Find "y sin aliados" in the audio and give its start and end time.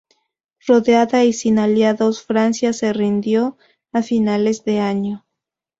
1.25-2.23